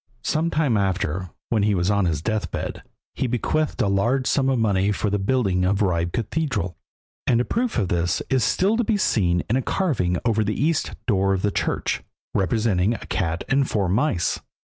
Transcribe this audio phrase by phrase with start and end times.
[0.23, 2.81] Some time after, when he was on his deathbed,
[3.13, 6.75] he bequeathed a large sum of money for the building of Ribe Cathedral,
[7.27, 10.59] and a proof of this is still to be seen in a carving over the
[10.59, 12.01] east door of the church,
[12.33, 14.39] representing a cat and four mice.